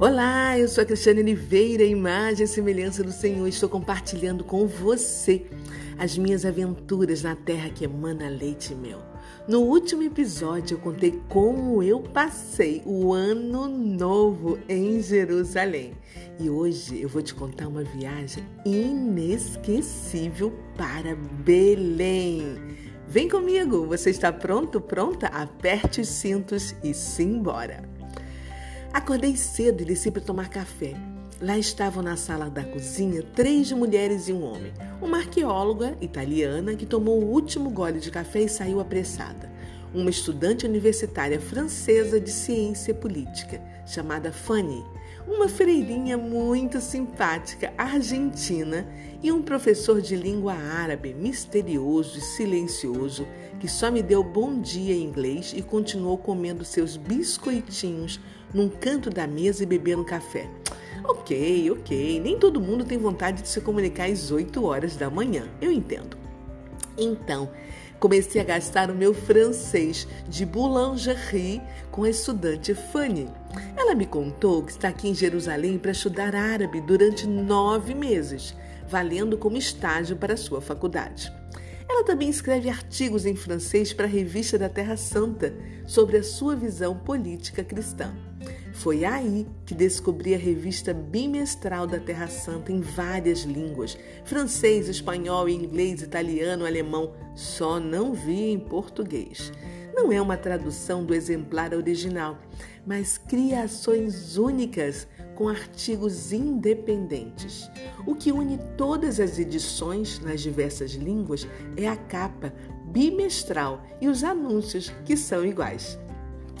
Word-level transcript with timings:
Olá, 0.00 0.56
eu 0.56 0.68
sou 0.68 0.82
a 0.82 0.84
Cristiane 0.84 1.18
Oliveira, 1.18 1.82
imagem 1.82 2.44
e 2.44 2.48
semelhança 2.48 3.02
do 3.02 3.10
Senhor. 3.10 3.48
Estou 3.48 3.68
compartilhando 3.68 4.44
com 4.44 4.64
você 4.64 5.46
as 5.98 6.16
minhas 6.16 6.44
aventuras 6.44 7.24
na 7.24 7.34
terra 7.34 7.68
que 7.68 7.82
emana 7.82 8.28
leite 8.28 8.74
e 8.74 8.76
mel. 8.76 9.02
No 9.48 9.62
último 9.62 10.04
episódio, 10.04 10.76
eu 10.76 10.78
contei 10.78 11.20
como 11.28 11.82
eu 11.82 11.98
passei 11.98 12.80
o 12.86 13.12
ano 13.12 13.66
novo 13.66 14.56
em 14.68 15.02
Jerusalém. 15.02 15.94
E 16.38 16.48
hoje 16.48 17.02
eu 17.02 17.08
vou 17.08 17.20
te 17.20 17.34
contar 17.34 17.66
uma 17.66 17.82
viagem 17.82 18.44
inesquecível 18.64 20.56
para 20.76 21.16
Belém. 21.44 22.56
Vem 23.08 23.28
comigo, 23.28 23.84
você 23.84 24.10
está 24.10 24.32
pronto, 24.32 24.80
pronta? 24.80 25.26
Aperte 25.26 26.00
os 26.00 26.08
cintos 26.08 26.72
e 26.84 26.94
simbora! 26.94 27.97
Acordei 28.92 29.36
cedo 29.36 29.82
e 29.82 29.84
desci 29.84 30.10
para 30.10 30.22
tomar 30.22 30.48
café. 30.48 30.94
Lá 31.40 31.58
estavam 31.58 32.02
na 32.02 32.16
sala 32.16 32.48
da 32.48 32.64
cozinha 32.64 33.22
três 33.22 33.70
mulheres 33.70 34.28
e 34.28 34.32
um 34.32 34.42
homem. 34.42 34.72
Uma 35.00 35.18
arqueóloga 35.18 35.96
italiana 36.00 36.74
que 36.74 36.86
tomou 36.86 37.22
o 37.22 37.30
último 37.30 37.70
gole 37.70 38.00
de 38.00 38.10
café 38.10 38.40
e 38.40 38.48
saiu 38.48 38.80
apressada. 38.80 39.52
Uma 39.94 40.10
estudante 40.10 40.66
universitária 40.66 41.38
francesa 41.38 42.18
de 42.18 42.30
ciência 42.30 42.94
política, 42.94 43.60
chamada 43.86 44.32
Fanny. 44.32 44.82
Uma 45.26 45.48
freirinha 45.48 46.16
muito 46.16 46.80
simpática, 46.80 47.72
argentina. 47.76 48.86
E 49.22 49.30
um 49.30 49.42
professor 49.42 50.00
de 50.00 50.16
língua 50.16 50.54
árabe, 50.54 51.12
misterioso 51.12 52.18
e 52.18 52.22
silencioso, 52.22 53.28
que 53.60 53.68
só 53.68 53.90
me 53.90 54.02
deu 54.02 54.24
bom 54.24 54.60
dia 54.60 54.94
em 54.94 55.04
inglês 55.04 55.52
e 55.54 55.60
continuou 55.60 56.16
comendo 56.16 56.64
seus 56.64 56.96
biscoitinhos 56.96 58.18
num 58.52 58.68
canto 58.68 59.10
da 59.10 59.26
mesa 59.26 59.62
e 59.62 59.66
bebendo 59.66 60.04
café. 60.04 60.48
Ok, 61.04 61.70
ok, 61.70 62.20
nem 62.20 62.38
todo 62.38 62.60
mundo 62.60 62.84
tem 62.84 62.98
vontade 62.98 63.42
de 63.42 63.48
se 63.48 63.60
comunicar 63.60 64.10
às 64.10 64.30
8 64.30 64.64
horas 64.64 64.96
da 64.96 65.08
manhã, 65.08 65.48
eu 65.60 65.70
entendo. 65.70 66.16
Então, 66.98 67.50
comecei 68.00 68.40
a 68.40 68.44
gastar 68.44 68.90
o 68.90 68.94
meu 68.94 69.14
francês 69.14 70.06
de 70.28 70.44
boulangerie 70.44 71.62
com 71.90 72.04
a 72.04 72.10
estudante 72.10 72.74
Fanny. 72.74 73.28
Ela 73.76 73.94
me 73.94 74.06
contou 74.06 74.62
que 74.62 74.72
está 74.72 74.88
aqui 74.88 75.08
em 75.08 75.14
Jerusalém 75.14 75.78
para 75.78 75.92
estudar 75.92 76.34
árabe 76.34 76.80
durante 76.80 77.26
nove 77.26 77.94
meses, 77.94 78.54
valendo 78.88 79.38
como 79.38 79.56
estágio 79.56 80.16
para 80.16 80.36
sua 80.36 80.60
faculdade. 80.60 81.32
Ela 81.88 82.04
também 82.04 82.28
escreve 82.28 82.68
artigos 82.68 83.24
em 83.24 83.34
francês 83.34 83.92
para 83.92 84.04
a 84.04 84.08
revista 84.08 84.58
da 84.58 84.68
Terra 84.68 84.96
Santa 84.96 85.54
sobre 85.86 86.18
a 86.18 86.22
sua 86.22 86.54
visão 86.54 86.94
política 86.94 87.64
cristã. 87.64 88.14
Foi 88.78 89.04
aí 89.04 89.44
que 89.66 89.74
descobri 89.74 90.36
a 90.36 90.38
revista 90.38 90.94
bimestral 90.94 91.84
da 91.84 91.98
Terra 91.98 92.28
Santa 92.28 92.70
em 92.70 92.80
várias 92.80 93.40
línguas: 93.40 93.98
francês, 94.24 94.88
espanhol, 94.88 95.48
inglês, 95.48 96.00
italiano, 96.00 96.64
alemão. 96.64 97.12
Só 97.34 97.80
não 97.80 98.14
vi 98.14 98.52
em 98.52 98.58
português. 98.58 99.52
Não 99.92 100.12
é 100.12 100.22
uma 100.22 100.36
tradução 100.36 101.04
do 101.04 101.12
exemplar 101.12 101.74
original, 101.74 102.38
mas 102.86 103.18
criações 103.18 104.36
únicas 104.36 105.08
com 105.34 105.48
artigos 105.48 106.32
independentes. 106.32 107.68
O 108.06 108.14
que 108.14 108.30
une 108.30 108.60
todas 108.76 109.18
as 109.18 109.40
edições 109.40 110.20
nas 110.20 110.40
diversas 110.40 110.92
línguas 110.92 111.48
é 111.76 111.88
a 111.88 111.96
capa 111.96 112.54
bimestral 112.84 113.82
e 114.00 114.08
os 114.08 114.22
anúncios 114.22 114.88
que 115.04 115.16
são 115.16 115.44
iguais. 115.44 115.98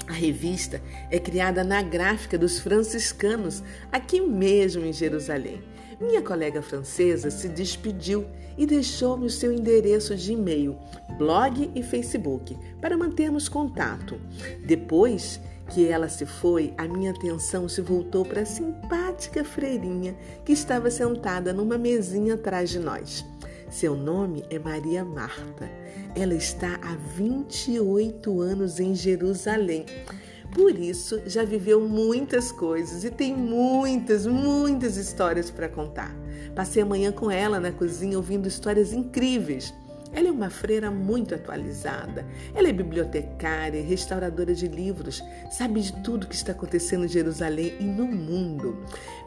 A 0.08 0.12
revista 0.12 0.80
é 1.10 1.18
criada 1.18 1.62
na 1.62 1.82
gráfica 1.82 2.38
dos 2.38 2.58
franciscanos, 2.58 3.62
aqui 3.92 4.20
mesmo 4.20 4.84
em 4.84 4.92
Jerusalém. 4.92 5.62
Minha 6.00 6.22
colega 6.22 6.62
francesa 6.62 7.30
se 7.30 7.48
despediu 7.48 8.24
e 8.56 8.64
deixou-me 8.64 9.26
o 9.26 9.30
seu 9.30 9.52
endereço 9.52 10.16
de 10.16 10.32
e-mail, 10.32 10.78
blog 11.18 11.70
e 11.74 11.82
Facebook 11.82 12.56
para 12.80 12.96
mantermos 12.96 13.48
contato. 13.48 14.18
Depois 14.64 15.40
que 15.70 15.86
ela 15.86 16.08
se 16.08 16.24
foi, 16.24 16.72
a 16.78 16.88
minha 16.88 17.10
atenção 17.10 17.68
se 17.68 17.82
voltou 17.82 18.24
para 18.24 18.42
a 18.42 18.46
simpática 18.46 19.44
freirinha 19.44 20.16
que 20.44 20.52
estava 20.52 20.90
sentada 20.90 21.52
numa 21.52 21.76
mesinha 21.76 22.34
atrás 22.34 22.70
de 22.70 22.78
nós. 22.78 23.26
Seu 23.70 23.94
nome 23.94 24.44
é 24.48 24.58
Maria 24.58 25.04
Marta. 25.04 25.70
Ela 26.16 26.34
está 26.34 26.80
há 26.82 26.94
28 27.16 28.40
anos 28.40 28.80
em 28.80 28.94
Jerusalém. 28.94 29.84
Por 30.54 30.78
isso, 30.78 31.20
já 31.26 31.44
viveu 31.44 31.80
muitas 31.86 32.50
coisas 32.50 33.04
e 33.04 33.10
tem 33.10 33.36
muitas, 33.36 34.26
muitas 34.26 34.96
histórias 34.96 35.50
para 35.50 35.68
contar. 35.68 36.16
Passei 36.54 36.82
a 36.82 36.86
manhã 36.86 37.12
com 37.12 37.30
ela 37.30 37.60
na 37.60 37.70
cozinha 37.70 38.16
ouvindo 38.16 38.48
histórias 38.48 38.94
incríveis. 38.94 39.74
Ela 40.12 40.28
é 40.28 40.30
uma 40.30 40.50
freira 40.50 40.90
muito 40.90 41.34
atualizada. 41.34 42.26
Ela 42.54 42.68
é 42.68 42.72
bibliotecária, 42.72 43.82
restauradora 43.82 44.54
de 44.54 44.66
livros, 44.66 45.22
sabe 45.50 45.80
de 45.80 45.92
tudo 46.02 46.26
que 46.26 46.34
está 46.34 46.52
acontecendo 46.52 47.04
em 47.04 47.08
Jerusalém 47.08 47.74
e 47.78 47.84
no 47.84 48.06
mundo. 48.06 48.78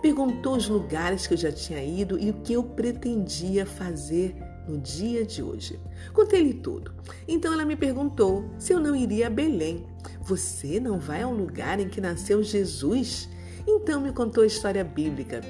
Perguntou 0.02 0.56
os 0.56 0.68
lugares 0.68 1.28
que 1.28 1.34
eu 1.34 1.38
já 1.38 1.52
tinha 1.52 1.84
ido 1.84 2.20
e 2.20 2.30
o 2.30 2.42
que 2.42 2.54
eu 2.54 2.64
pretendia 2.64 3.66
fazer 3.66 4.36
no 4.68 4.78
dia 4.80 5.26
de 5.26 5.42
hoje. 5.42 5.80
Contei-lhe 6.14 6.54
tudo. 6.54 6.94
Então 7.28 7.54
ela 7.54 7.66
me 7.66 7.76
perguntou 7.76 8.46
se 8.58 8.74
eu 8.74 8.80
não 8.80 8.96
iria 8.96 9.28
a 9.28 9.30
Belém. 9.30 9.86
Você 10.22 10.80
não 10.80 11.00
vai 11.00 11.22
ao 11.22 11.34
lugar 11.34 11.80
em 11.80 11.90
que 11.90 12.02
nasceu 12.02 12.44
Jesus? 12.44 13.30
Então 13.68 14.02
me 14.02 14.12
contou 14.12 14.44
a 14.44 14.48
história 14.48 14.84
bíblica. 14.84 15.42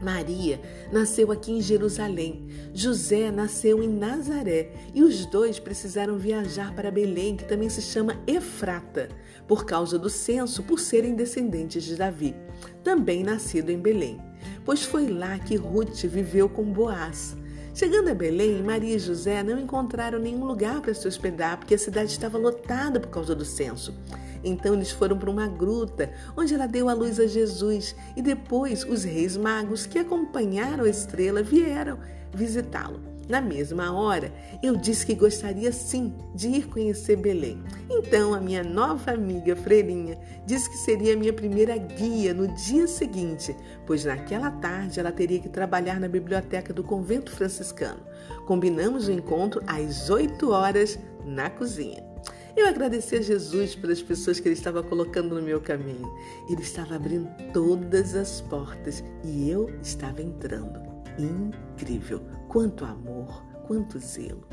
Maria 0.00 0.60
nasceu 0.90 1.30
aqui 1.30 1.52
em 1.52 1.60
Jerusalém, 1.60 2.46
José 2.72 3.30
nasceu 3.30 3.82
em 3.82 3.88
Nazaré 3.88 4.72
e 4.94 5.02
os 5.02 5.26
dois 5.26 5.58
precisaram 5.58 6.16
viajar 6.16 6.74
para 6.74 6.90
Belém, 6.90 7.36
que 7.36 7.44
também 7.44 7.68
se 7.68 7.82
chama 7.82 8.18
Efrata, 8.26 9.08
por 9.46 9.64
causa 9.64 9.98
do 9.98 10.08
censo, 10.08 10.62
por 10.62 10.80
serem 10.80 11.14
descendentes 11.14 11.84
de 11.84 11.96
Davi, 11.96 12.34
também 12.82 13.22
nascido 13.22 13.70
em 13.70 13.78
Belém. 13.78 14.20
Pois 14.64 14.82
foi 14.82 15.08
lá 15.08 15.38
que 15.38 15.56
Ruth 15.56 16.04
viveu 16.04 16.48
com 16.48 16.64
Boaz. 16.64 17.36
Chegando 17.74 18.08
a 18.08 18.14
Belém, 18.14 18.62
Maria 18.62 18.96
e 18.96 18.98
José 18.98 19.42
não 19.42 19.58
encontraram 19.58 20.18
nenhum 20.18 20.44
lugar 20.44 20.80
para 20.80 20.92
se 20.92 21.06
hospedar, 21.06 21.58
porque 21.58 21.74
a 21.74 21.78
cidade 21.78 22.10
estava 22.10 22.36
lotada 22.36 22.98
por 22.98 23.10
causa 23.10 23.34
do 23.34 23.44
censo. 23.44 23.94
Então 24.42 24.74
eles 24.74 24.90
foram 24.90 25.18
para 25.18 25.30
uma 25.30 25.46
gruta, 25.46 26.10
onde 26.36 26.54
ela 26.54 26.66
deu 26.66 26.88
a 26.88 26.94
luz 26.94 27.20
a 27.20 27.26
Jesus, 27.26 27.94
e 28.16 28.22
depois 28.22 28.84
os 28.84 29.04
reis 29.04 29.36
magos 29.36 29.86
que 29.86 29.98
acompanharam 29.98 30.84
a 30.84 30.88
estrela 30.88 31.42
vieram 31.42 31.98
visitá-lo. 32.34 33.00
Na 33.30 33.40
mesma 33.40 33.92
hora, 33.92 34.32
eu 34.60 34.74
disse 34.74 35.06
que 35.06 35.14
gostaria 35.14 35.70
sim 35.70 36.12
de 36.34 36.48
ir 36.48 36.66
conhecer 36.66 37.14
Belém. 37.14 37.62
Então, 37.88 38.34
a 38.34 38.40
minha 38.40 38.64
nova 38.64 39.12
amiga 39.12 39.54
Freirinha 39.54 40.18
disse 40.44 40.68
que 40.68 40.76
seria 40.76 41.16
minha 41.16 41.32
primeira 41.32 41.76
guia 41.76 42.34
no 42.34 42.48
dia 42.48 42.88
seguinte, 42.88 43.54
pois 43.86 44.04
naquela 44.04 44.50
tarde 44.50 44.98
ela 44.98 45.12
teria 45.12 45.38
que 45.38 45.48
trabalhar 45.48 46.00
na 46.00 46.08
biblioteca 46.08 46.72
do 46.72 46.82
convento 46.82 47.30
franciscano. 47.30 48.00
Combinamos 48.48 49.06
o 49.06 49.12
encontro 49.12 49.62
às 49.64 50.10
8 50.10 50.50
horas 50.50 50.98
na 51.24 51.48
cozinha. 51.48 52.09
Eu 52.56 52.66
agradeci 52.66 53.16
a 53.16 53.22
Jesus 53.22 53.74
pelas 53.74 54.02
pessoas 54.02 54.40
que 54.40 54.48
ele 54.48 54.54
estava 54.54 54.82
colocando 54.82 55.34
no 55.34 55.42
meu 55.42 55.60
caminho. 55.60 56.12
Ele 56.48 56.62
estava 56.62 56.96
abrindo 56.96 57.28
todas 57.52 58.14
as 58.14 58.40
portas 58.40 59.04
e 59.24 59.48
eu 59.48 59.70
estava 59.82 60.22
entrando. 60.22 60.80
Incrível! 61.18 62.20
Quanto 62.48 62.84
amor, 62.84 63.44
quanto 63.66 63.98
zelo! 63.98 64.46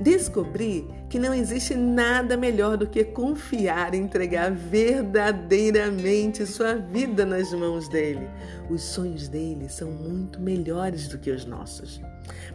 Descobri 0.00 0.86
que 1.08 1.18
não 1.18 1.34
existe 1.34 1.74
nada 1.74 2.36
melhor 2.36 2.76
do 2.76 2.86
que 2.86 3.04
confiar 3.04 3.94
e 3.94 3.98
entregar 3.98 4.50
verdadeiramente 4.52 6.46
sua 6.46 6.74
vida 6.74 7.26
nas 7.26 7.52
mãos 7.52 7.88
dele. 7.88 8.30
Os 8.70 8.82
sonhos 8.82 9.28
dele 9.28 9.68
são 9.68 9.90
muito 9.90 10.40
melhores 10.40 11.08
do 11.08 11.18
que 11.18 11.30
os 11.30 11.44
nossos. 11.44 12.00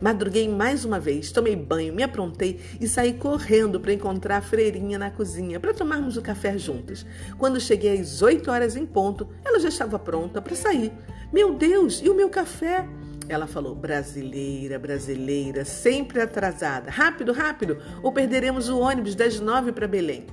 Madruguei 0.02 0.48
mais 0.50 0.86
uma 0.86 1.00
vez, 1.00 1.32
tomei 1.32 1.56
banho, 1.56 1.94
me 1.94 2.04
aprontei 2.04 2.60
e 2.80 2.88
saí 2.88 3.14
correndo 3.14 3.80
para 3.80 3.94
encontrar 3.94 4.38
a 4.38 4.42
freirinha 4.42 5.00
na 5.00 5.10
cozinha 5.10 5.60
para 5.60 5.74
tomarmos 5.74 6.18
o 6.18 6.22
café 6.22 6.58
juntos. 6.58 7.06
Quando 7.38 7.60
cheguei 7.60 8.00
às 8.00 8.22
8 8.22 8.50
horas 8.50 8.76
em 8.76 8.86
ponto, 8.86 9.28
ela 9.44 9.60
já 9.60 9.70
estava 9.70 9.98
pronta 9.98 10.42
para 10.42 10.56
sair. 10.56 10.92
Meu 11.32 11.54
Deus, 11.54 12.02
e 12.04 12.10
o 12.10 12.16
meu 12.16 12.30
café? 12.30 12.88
Ela 13.28 13.48
falou: 13.48 13.76
brasileira, 13.76 14.78
brasileira, 14.78 15.66
sempre 15.66 16.22
atrasada. 16.22 16.92
Rápido, 16.92 17.32
rápido, 17.32 17.78
ou 18.04 18.12
perderemos 18.12 18.70
o 18.70 18.80
ônibus 18.80 19.16
das 19.16 19.40
nove 19.40 19.72
para 19.72 19.88
Belém. 19.88 20.26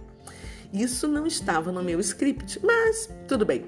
Isso 0.72 1.06
não 1.06 1.26
estava 1.26 1.70
no 1.70 1.82
meu 1.82 2.00
script, 2.00 2.58
mas 2.62 3.08
tudo 3.28 3.44
bem. 3.44 3.64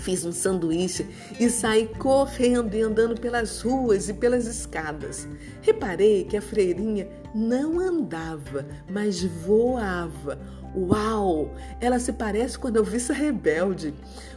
Fiz 0.00 0.24
um 0.24 0.32
sanduíche 0.32 1.06
e 1.38 1.50
saí 1.50 1.86
correndo 1.86 2.74
e 2.74 2.80
andando 2.80 3.20
pelas 3.20 3.60
ruas 3.60 4.08
e 4.08 4.14
pelas 4.14 4.46
escadas. 4.46 5.28
Reparei 5.60 6.24
que 6.24 6.36
a 6.36 6.42
freirinha 6.42 7.08
não 7.34 7.78
andava, 7.78 8.66
mas 8.88 9.22
voava. 9.22 10.38
Uau! 10.74 11.52
Ela 11.80 11.98
se 11.98 12.12
parece 12.12 12.58
com 12.58 12.68
a 12.68 12.70
noviça 12.70 13.12
rebelde. 13.12 13.92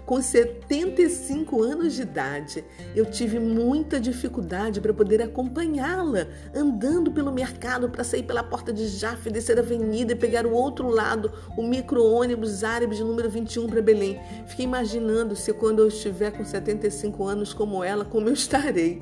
Com 0.05 0.21
75 0.21 1.63
anos 1.63 1.93
de 1.93 2.01
idade, 2.01 2.65
eu 2.93 3.05
tive 3.05 3.39
muita 3.39 4.01
dificuldade 4.01 4.81
para 4.81 4.93
poder 4.93 5.21
acompanhá-la, 5.21 6.27
andando 6.53 7.09
pelo 7.09 7.31
mercado 7.31 7.89
para 7.89 8.03
sair 8.03 8.23
pela 8.23 8.43
porta 8.43 8.73
de 8.73 8.85
Jaffa, 8.87 9.29
descer 9.29 9.57
a 9.57 9.61
avenida 9.61 10.11
e 10.11 10.15
pegar 10.15 10.45
o 10.45 10.51
outro 10.51 10.89
lado, 10.89 11.31
o 11.55 11.63
micro-ônibus 11.63 12.65
árabe 12.65 12.97
de 12.97 13.03
número 13.03 13.29
21 13.29 13.67
para 13.67 13.81
Belém. 13.81 14.19
Fiquei 14.45 14.65
imaginando 14.65 15.37
se 15.37 15.52
quando 15.53 15.79
eu 15.79 15.87
estiver 15.87 16.31
com 16.31 16.43
75 16.43 17.23
anos 17.23 17.53
como 17.53 17.83
ela, 17.83 18.03
como 18.03 18.29
eu 18.29 18.33
estarei. 18.33 19.01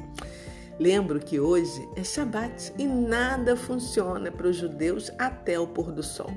Lembro 0.80 1.20
que 1.20 1.40
hoje 1.40 1.88
é 1.96 2.04
Shabat 2.04 2.74
e 2.78 2.88
nada 2.88 3.56
funciona 3.56 4.32
para 4.32 4.48
os 4.48 4.56
judeus 4.56 5.12
até 5.18 5.60
o 5.60 5.68
pôr 5.68 5.92
do 5.92 6.02
sol. 6.02 6.32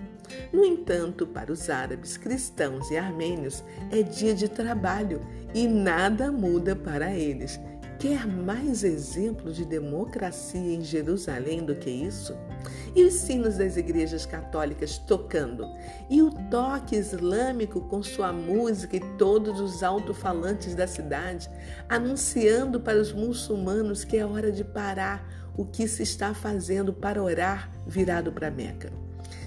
No 0.52 0.64
entanto, 0.64 1.26
para 1.26 1.52
os 1.52 1.70
árabes, 1.70 2.16
cristãos 2.16 2.90
e 2.90 2.96
armênios 2.96 3.64
é 3.90 4.02
dia 4.02 4.34
de 4.34 4.48
trabalho 4.48 5.20
e 5.54 5.66
nada 5.66 6.30
muda 6.30 6.74
para 6.74 7.14
eles. 7.14 7.58
Quer 8.04 8.26
mais 8.26 8.84
exemplo 8.84 9.50
de 9.50 9.64
democracia 9.64 10.74
em 10.74 10.82
Jerusalém 10.82 11.64
do 11.64 11.74
que 11.74 11.88
isso? 11.88 12.36
E 12.94 13.02
os 13.02 13.14
sinos 13.14 13.56
das 13.56 13.78
igrejas 13.78 14.26
católicas 14.26 14.98
tocando? 14.98 15.66
E 16.10 16.20
o 16.20 16.30
toque 16.50 16.96
islâmico 16.96 17.80
com 17.80 18.02
sua 18.02 18.30
música 18.30 18.94
e 18.98 19.16
todos 19.16 19.58
os 19.58 19.82
alto-falantes 19.82 20.74
da 20.74 20.86
cidade 20.86 21.48
anunciando 21.88 22.78
para 22.78 23.00
os 23.00 23.10
muçulmanos 23.10 24.04
que 24.04 24.18
é 24.18 24.26
hora 24.26 24.52
de 24.52 24.64
parar 24.64 25.26
o 25.56 25.64
que 25.64 25.88
se 25.88 26.02
está 26.02 26.34
fazendo 26.34 26.92
para 26.92 27.22
orar 27.22 27.72
virado 27.86 28.30
para 28.30 28.50
Meca? 28.50 29.03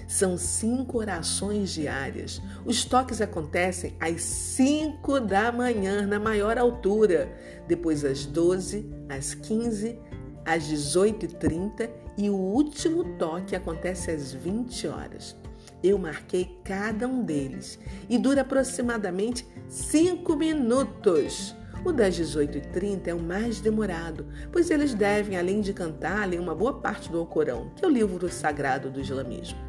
São 0.08 0.38
cinco 0.38 0.98
orações 0.98 1.68
diárias. 1.70 2.40
Os 2.64 2.82
toques 2.82 3.20
acontecem 3.20 3.94
às 4.00 4.22
5 4.22 5.20
da 5.20 5.52
manhã, 5.52 6.06
na 6.06 6.18
maior 6.18 6.56
altura, 6.56 7.30
depois 7.68 8.06
às 8.06 8.24
12, 8.24 8.88
às 9.06 9.34
15, 9.34 9.98
às 10.46 10.64
18h30 10.64 11.90
e 12.16 12.30
o 12.30 12.34
último 12.34 13.04
toque 13.18 13.54
acontece 13.54 14.10
às 14.10 14.32
20 14.32 14.88
horas. 14.88 15.36
Eu 15.84 15.98
marquei 15.98 16.58
cada 16.64 17.06
um 17.06 17.22
deles 17.22 17.78
e 18.08 18.16
dura 18.16 18.40
aproximadamente 18.40 19.46
5 19.68 20.34
minutos. 20.36 21.54
O 21.84 21.92
das 21.92 22.18
18h30 22.18 23.08
é 23.08 23.14
o 23.14 23.20
mais 23.20 23.60
demorado, 23.60 24.26
pois 24.50 24.70
eles 24.70 24.94
devem, 24.94 25.38
além 25.38 25.60
de 25.60 25.74
cantar, 25.74 26.26
ler 26.26 26.40
uma 26.40 26.54
boa 26.54 26.80
parte 26.80 27.12
do 27.12 27.18
Alcorão, 27.18 27.70
que 27.76 27.84
é 27.84 27.88
o 27.88 27.90
livro 27.90 28.28
sagrado 28.28 28.90
do 28.90 29.00
islamismo. 29.00 29.67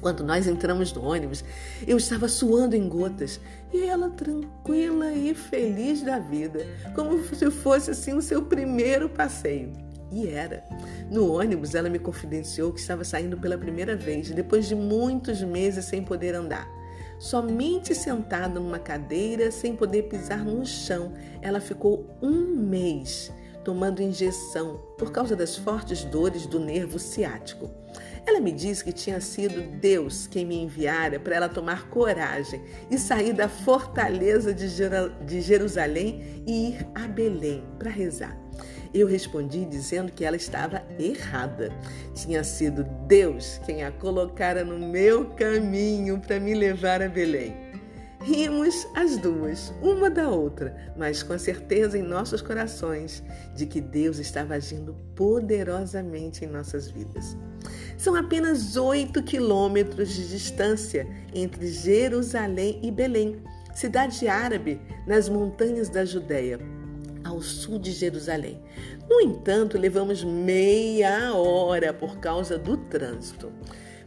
Quando 0.00 0.24
nós 0.24 0.46
entramos 0.46 0.92
no 0.92 1.04
ônibus, 1.04 1.44
eu 1.86 1.96
estava 1.96 2.26
suando 2.28 2.74
em 2.74 2.88
gotas 2.88 3.38
e 3.72 3.84
ela 3.84 4.08
tranquila 4.08 5.12
e 5.12 5.34
feliz 5.34 6.02
da 6.02 6.18
vida, 6.18 6.66
como 6.94 7.22
se 7.34 7.50
fosse 7.50 7.90
assim 7.90 8.14
o 8.14 8.22
seu 8.22 8.42
primeiro 8.42 9.08
passeio. 9.08 9.72
E 10.10 10.26
era. 10.26 10.64
No 11.10 11.34
ônibus, 11.34 11.74
ela 11.74 11.88
me 11.88 11.98
confidenciou 11.98 12.72
que 12.72 12.80
estava 12.80 13.04
saindo 13.04 13.36
pela 13.36 13.58
primeira 13.58 13.94
vez, 13.94 14.30
depois 14.30 14.66
de 14.66 14.74
muitos 14.74 15.42
meses 15.42 15.84
sem 15.84 16.02
poder 16.02 16.34
andar. 16.34 16.66
Somente 17.18 17.94
sentada 17.94 18.58
numa 18.58 18.78
cadeira, 18.78 19.50
sem 19.50 19.76
poder 19.76 20.04
pisar 20.04 20.42
no 20.42 20.64
chão, 20.64 21.12
ela 21.42 21.60
ficou 21.60 22.08
um 22.22 22.56
mês 22.56 23.30
tomando 23.62 24.02
injeção 24.02 24.80
por 24.96 25.12
causa 25.12 25.36
das 25.36 25.54
fortes 25.54 26.02
dores 26.02 26.46
do 26.46 26.58
nervo 26.58 26.98
ciático. 26.98 27.70
Ela 28.30 28.38
me 28.38 28.52
disse 28.52 28.84
que 28.84 28.92
tinha 28.92 29.20
sido 29.20 29.60
Deus 29.80 30.28
quem 30.28 30.46
me 30.46 30.54
enviara 30.54 31.18
para 31.18 31.34
ela 31.34 31.48
tomar 31.48 31.88
coragem 31.88 32.62
e 32.88 32.96
sair 32.96 33.32
da 33.32 33.48
fortaleza 33.48 34.54
de 34.54 35.40
Jerusalém 35.40 36.44
e 36.46 36.68
ir 36.68 36.86
a 36.94 37.08
Belém 37.08 37.64
para 37.76 37.90
rezar. 37.90 38.38
Eu 38.94 39.08
respondi 39.08 39.64
dizendo 39.64 40.12
que 40.12 40.24
ela 40.24 40.36
estava 40.36 40.80
errada. 40.96 41.72
Tinha 42.14 42.44
sido 42.44 42.84
Deus 43.08 43.60
quem 43.66 43.82
a 43.82 43.90
colocara 43.90 44.62
no 44.62 44.78
meu 44.78 45.30
caminho 45.30 46.20
para 46.20 46.38
me 46.38 46.54
levar 46.54 47.02
a 47.02 47.08
Belém. 47.08 47.52
Rimos 48.22 48.86
as 48.94 49.16
duas, 49.16 49.72
uma 49.80 50.10
da 50.10 50.28
outra, 50.28 50.92
mas 50.94 51.22
com 51.22 51.38
certeza 51.38 51.96
em 51.98 52.02
nossos 52.02 52.42
corações 52.42 53.24
de 53.56 53.64
que 53.64 53.80
Deus 53.80 54.18
estava 54.18 54.54
agindo 54.54 54.94
poderosamente 55.16 56.44
em 56.44 56.48
nossas 56.48 56.90
vidas. 56.90 57.34
São 58.00 58.14
apenas 58.14 58.78
oito 58.78 59.22
quilômetros 59.22 60.14
de 60.14 60.26
distância 60.26 61.06
entre 61.34 61.66
Jerusalém 61.66 62.80
e 62.82 62.90
Belém, 62.90 63.42
cidade 63.74 64.26
árabe 64.26 64.80
nas 65.06 65.28
montanhas 65.28 65.90
da 65.90 66.02
Judéia, 66.02 66.58
ao 67.22 67.42
sul 67.42 67.78
de 67.78 67.92
Jerusalém. 67.92 68.58
No 69.06 69.20
entanto, 69.20 69.76
levamos 69.76 70.24
meia 70.24 71.34
hora 71.34 71.92
por 71.92 72.16
causa 72.16 72.56
do 72.56 72.78
trânsito. 72.78 73.52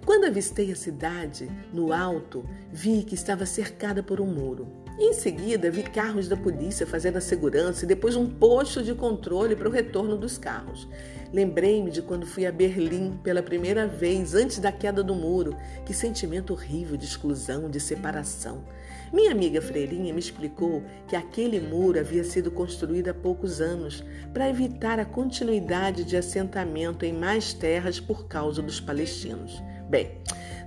Quando 0.04 0.26
avistei 0.26 0.72
a 0.72 0.76
cidade, 0.76 1.48
no 1.72 1.94
alto, 1.94 2.44
vi 2.72 3.04
que 3.04 3.14
estava 3.14 3.46
cercada 3.46 4.02
por 4.02 4.20
um 4.20 4.26
muro. 4.26 4.68
Em 4.98 5.14
seguida, 5.14 5.70
vi 5.70 5.84
carros 5.84 6.28
da 6.28 6.36
polícia 6.36 6.88
fazendo 6.88 7.18
a 7.18 7.22
segurança 7.22 7.86
e 7.86 7.88
depois 7.88 8.16
um 8.16 8.28
posto 8.28 8.82
de 8.82 8.96
controle 8.96 9.56
para 9.56 9.70
o 9.70 9.72
retorno 9.72 10.18
dos 10.18 10.40
carros. 10.40 10.88
Lembrei-me 11.34 11.90
de 11.90 12.00
quando 12.04 12.28
fui 12.28 12.46
a 12.46 12.52
Berlim 12.52 13.20
pela 13.24 13.42
primeira 13.42 13.88
vez 13.88 14.36
antes 14.36 14.60
da 14.60 14.72
queda 14.72 15.04
do 15.04 15.16
muro. 15.16 15.58
Que 15.84 15.92
sentimento 15.92 16.54
horrível 16.54 16.96
de 16.96 17.06
exclusão, 17.06 17.72
de 17.72 17.80
separação. 17.80 18.64
Minha 19.12 19.32
amiga 19.32 19.60
Freirinha 19.60 20.14
me 20.14 20.20
explicou 20.20 20.84
que 21.08 21.16
aquele 21.16 21.60
muro 21.60 22.00
havia 22.00 22.24
sido 22.24 22.52
construído 22.52 23.10
há 23.10 23.16
poucos 23.16 23.60
anos 23.60 24.04
para 24.32 24.48
evitar 24.48 25.00
a 25.00 25.06
continuidade 25.06 26.04
de 26.04 26.16
assentamento 26.16 27.04
em 27.04 27.14
mais 27.14 27.52
terras 27.52 28.00
por 28.00 28.28
causa 28.28 28.62
dos 28.62 28.80
palestinos. 28.80 29.60
Bem, 29.90 30.20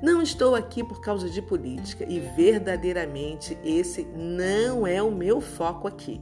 não 0.02 0.20
estou 0.20 0.56
aqui 0.56 0.82
por 0.82 1.00
causa 1.00 1.30
de 1.30 1.40
política 1.40 2.04
e 2.08 2.18
verdadeiramente 2.18 3.56
esse 3.64 4.02
não 4.16 4.84
é 4.84 5.00
o 5.00 5.12
meu 5.12 5.40
foco 5.40 5.86
aqui. 5.86 6.20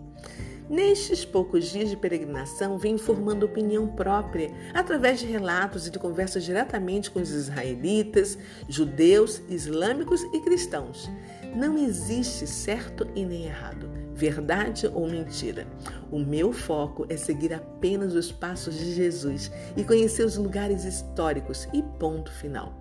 Nestes 0.69 1.27
poucos 1.27 1.67
dias 1.67 1.91
de 1.91 1.97
peregrinação, 1.97 2.79
vim 2.79 2.97
formando 2.97 3.45
opinião 3.45 3.87
própria, 3.87 4.51
através 4.73 5.21
de 5.21 5.27
relatos 5.27 5.87
e 5.87 5.91
de 5.91 5.99
conversas 5.99 6.43
diretamente 6.43 7.11
com 7.11 7.21
os 7.21 7.31
israelitas, 7.31 8.39
judeus, 8.67 9.43
islâmicos 9.51 10.23
e 10.33 10.41
cristãos. 10.41 11.11
Não 11.55 11.77
existe 11.77 12.47
certo 12.47 13.07
e 13.15 13.27
nem 13.27 13.45
errado, 13.45 13.91
verdade 14.15 14.87
ou 14.87 15.07
mentira. 15.07 15.67
O 16.11 16.19
meu 16.19 16.51
foco 16.51 17.05
é 17.11 17.17
seguir 17.17 17.53
apenas 17.53 18.15
os 18.15 18.33
passos 18.33 18.75
de 18.75 18.95
Jesus 18.95 19.53
e 19.77 19.85
conhecer 19.85 20.25
os 20.25 20.39
lugares 20.39 20.85
históricos 20.85 21.69
e 21.75 21.83
ponto 21.83 22.33
final. 22.33 22.73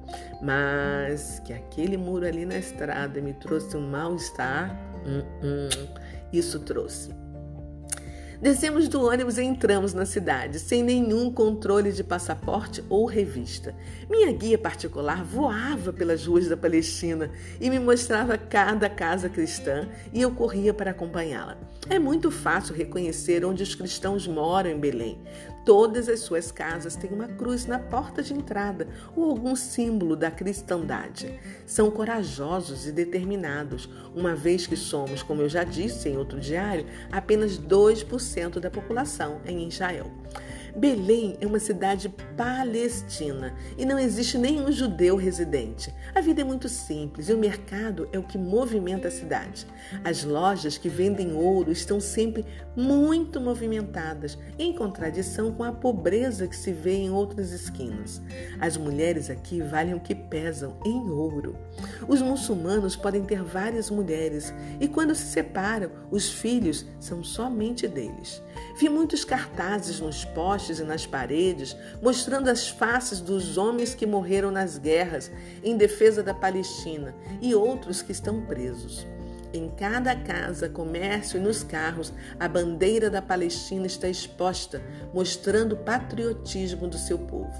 Mas 0.41 1.39
que 1.39 1.51
aquele 1.51 1.97
muro 1.97 2.25
ali 2.25 2.45
na 2.45 2.57
estrada 2.57 3.19
me 3.21 3.33
trouxe 3.33 3.75
um 3.75 3.91
mal-estar, 3.91 4.73
hum, 5.05 5.21
hum, 5.43 5.87
isso 6.31 6.59
trouxe. 6.61 7.22
Descemos 8.43 8.89
do 8.89 9.07
ônibus 9.07 9.37
e 9.37 9.41
entramos 9.41 9.93
na 9.93 10.05
cidade, 10.05 10.59
sem 10.59 10.83
nenhum 10.83 11.31
controle 11.31 11.93
de 11.93 12.03
passaporte 12.03 12.83
ou 12.89 13.05
revista. 13.05 13.73
Minha 14.09 14.33
guia 14.33 14.57
particular 14.57 15.23
voava 15.23 15.93
pelas 15.93 16.25
ruas 16.25 16.49
da 16.49 16.57
Palestina 16.57 17.31
e 17.61 17.69
me 17.69 17.79
mostrava 17.79 18.37
cada 18.37 18.89
casa 18.89 19.29
cristã 19.29 19.87
e 20.11 20.21
eu 20.21 20.29
corria 20.29 20.73
para 20.73 20.91
acompanhá-la. 20.91 21.57
É 21.89 21.99
muito 21.99 22.31
fácil 22.31 22.73
reconhecer 22.73 23.43
onde 23.43 23.61
os 23.61 23.75
cristãos 23.75 24.25
moram 24.25 24.69
em 24.69 24.79
Belém. 24.79 25.19
Todas 25.65 26.07
as 26.07 26.21
suas 26.21 26.51
casas 26.51 26.95
têm 26.95 27.11
uma 27.11 27.27
cruz 27.27 27.65
na 27.65 27.77
porta 27.77 28.23
de 28.23 28.33
entrada 28.33 28.87
ou 29.15 29.29
algum 29.29 29.55
símbolo 29.55 30.15
da 30.15 30.31
cristandade. 30.31 31.37
São 31.65 31.91
corajosos 31.91 32.87
e 32.87 32.91
determinados, 32.91 33.89
uma 34.15 34.33
vez 34.33 34.65
que 34.65 34.77
somos, 34.77 35.21
como 35.21 35.41
eu 35.41 35.49
já 35.49 35.63
disse 35.63 36.07
em 36.07 36.17
outro 36.17 36.39
diário, 36.39 36.85
apenas 37.11 37.59
2% 37.59 38.59
da 38.59 38.71
população 38.71 39.41
em 39.45 39.67
Israel. 39.67 40.09
Belém 40.75 41.37
é 41.39 41.45
uma 41.45 41.59
cidade 41.59 42.09
palestina 42.35 43.53
e 43.77 43.85
não 43.85 43.99
existe 43.99 44.39
nenhum 44.39 44.71
judeu 44.71 45.15
residente. 45.15 45.93
A 46.15 46.21
vida 46.21 46.41
é 46.41 46.43
muito 46.43 46.67
simples 46.67 47.29
e 47.29 47.33
o 47.33 47.37
mercado 47.37 48.09
é 48.11 48.17
o 48.17 48.23
que 48.23 48.39
movimenta 48.39 49.07
a 49.07 49.11
cidade. 49.11 49.67
As 50.03 50.23
lojas 50.23 50.77
que 50.77 50.89
vendem 50.89 51.33
ouro 51.33 51.71
estão 51.71 51.99
sempre 51.99 52.43
muito 52.75 53.39
movimentadas, 53.39 54.37
em 54.57 54.73
contradição 54.73 55.51
com 55.51 55.63
a 55.63 55.71
pobreza 55.71 56.47
que 56.47 56.55
se 56.55 56.71
vê 56.71 56.95
em 56.95 57.11
outras 57.11 57.51
esquinas. 57.51 58.19
As 58.59 58.75
mulheres 58.75 59.29
aqui 59.29 59.61
valem 59.61 59.93
o 59.93 59.99
que 59.99 60.15
pesam 60.15 60.77
em 60.83 61.09
ouro. 61.09 61.55
Os 62.07 62.21
muçulmanos 62.21 62.95
podem 62.95 63.23
ter 63.23 63.43
várias 63.43 63.91
mulheres 63.91 64.51
e, 64.79 64.87
quando 64.87 65.13
se 65.13 65.27
separam, 65.27 65.91
os 66.09 66.29
filhos 66.29 66.85
são 66.99 67.23
somente 67.23 67.87
deles. 67.87 68.41
Vi 68.79 68.89
muitos 68.89 69.23
cartazes 69.23 69.99
nos 69.99 70.25
postes 70.63 70.79
e 70.79 70.83
nas 70.83 71.05
paredes 71.05 71.75
mostrando 72.01 72.49
as 72.49 72.69
faces 72.69 73.19
dos 73.19 73.57
homens 73.57 73.93
que 73.93 74.05
morreram 74.05 74.49
nas 74.49 74.77
guerras 74.77 75.29
em 75.61 75.75
defesa 75.75 76.23
da 76.23 76.33
Palestina 76.33 77.13
e 77.41 77.53
outros 77.53 78.01
que 78.01 78.11
estão 78.11 78.41
presos. 78.45 79.05
Em 79.53 79.69
cada 79.69 80.15
casa, 80.15 80.69
comércio 80.69 81.37
e 81.37 81.43
nos 81.43 81.63
carros, 81.63 82.11
a 82.39 82.47
bandeira 82.47 83.09
da 83.09 83.21
Palestina 83.21 83.85
está 83.85 84.07
exposta, 84.07 84.81
mostrando 85.13 85.73
o 85.73 85.77
patriotismo 85.77 86.87
do 86.87 86.97
seu 86.97 87.19
povo. 87.19 87.53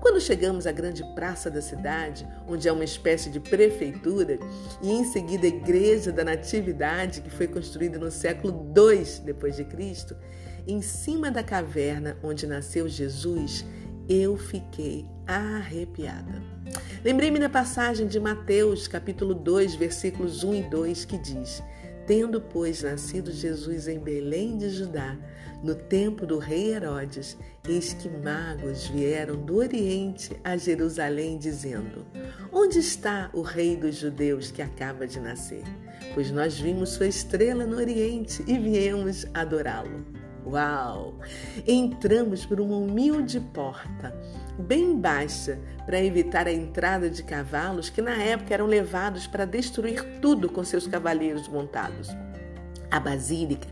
Quando 0.00 0.20
chegamos 0.20 0.66
à 0.66 0.72
grande 0.72 1.04
praça 1.14 1.50
da 1.50 1.60
cidade, 1.60 2.26
onde 2.48 2.66
é 2.66 2.72
uma 2.72 2.84
espécie 2.84 3.28
de 3.28 3.40
prefeitura, 3.40 4.38
e 4.82 4.90
em 4.90 5.04
seguida 5.04 5.46
a 5.46 5.48
igreja 5.48 6.10
da 6.10 6.24
Natividade, 6.24 7.20
que 7.20 7.30
foi 7.30 7.46
construída 7.46 7.98
no 7.98 8.10
século 8.10 8.72
II 8.74 9.04
depois 9.24 9.56
de 9.56 9.64
Cristo, 9.64 10.16
em 10.66 10.80
cima 10.82 11.30
da 11.30 11.42
caverna 11.42 12.16
onde 12.22 12.46
nasceu 12.46 12.88
Jesus, 12.88 13.64
eu 14.08 14.36
fiquei 14.36 15.06
arrepiada. 15.26 16.42
Lembrei-me 17.04 17.38
da 17.38 17.48
passagem 17.48 18.06
de 18.06 18.18
Mateus, 18.18 18.88
capítulo 18.88 19.34
2, 19.34 19.74
versículos 19.74 20.42
1 20.42 20.54
e 20.54 20.62
2, 20.62 21.04
que 21.04 21.18
diz: 21.18 21.62
Tendo, 22.06 22.40
pois, 22.40 22.82
nascido 22.82 23.32
Jesus 23.32 23.88
em 23.88 23.98
Belém 23.98 24.58
de 24.58 24.68
Judá, 24.70 25.16
no 25.62 25.74
tempo 25.74 26.26
do 26.26 26.38
rei 26.38 26.74
Herodes, 26.74 27.38
eis 27.66 27.94
que 27.94 28.08
magos 28.08 28.86
vieram 28.88 29.36
do 29.36 29.56
Oriente 29.56 30.36
a 30.44 30.56
Jerusalém, 30.56 31.38
dizendo: 31.38 32.04
Onde 32.52 32.78
está 32.78 33.30
o 33.32 33.40
rei 33.40 33.76
dos 33.76 33.96
judeus 33.96 34.50
que 34.50 34.60
acaba 34.60 35.06
de 35.06 35.18
nascer? 35.20 35.62
Pois 36.12 36.30
nós 36.30 36.58
vimos 36.58 36.90
sua 36.90 37.06
estrela 37.06 37.64
no 37.64 37.76
Oriente 37.76 38.44
e 38.46 38.58
viemos 38.58 39.26
adorá-lo. 39.32 40.13
Uau! 40.46 41.14
Entramos 41.66 42.44
por 42.44 42.60
uma 42.60 42.76
humilde 42.76 43.40
porta, 43.40 44.14
bem 44.58 44.98
baixa, 44.98 45.58
para 45.86 46.02
evitar 46.02 46.46
a 46.46 46.52
entrada 46.52 47.08
de 47.08 47.22
cavalos 47.22 47.88
que 47.88 48.02
na 48.02 48.16
época 48.16 48.52
eram 48.52 48.66
levados 48.66 49.26
para 49.26 49.44
destruir 49.44 50.20
tudo 50.20 50.48
com 50.48 50.62
seus 50.62 50.86
cavaleiros 50.86 51.48
montados. 51.48 52.08
A 52.90 53.00
basílica 53.00 53.68